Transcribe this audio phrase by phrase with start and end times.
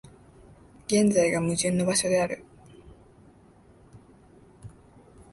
[0.87, 2.43] 現在が矛盾の場所である。